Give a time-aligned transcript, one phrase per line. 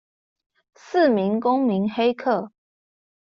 [0.73, 2.51] 四名公民黑客